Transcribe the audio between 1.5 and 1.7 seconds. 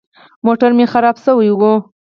و.